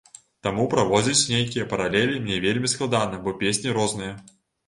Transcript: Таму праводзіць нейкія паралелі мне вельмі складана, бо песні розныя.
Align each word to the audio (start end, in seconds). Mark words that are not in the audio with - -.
Таму 0.45 0.63
праводзіць 0.69 1.29
нейкія 1.33 1.67
паралелі 1.73 2.15
мне 2.23 2.39
вельмі 2.45 2.71
складана, 2.75 3.19
бо 3.27 3.37
песні 3.43 3.77
розныя. 3.79 4.13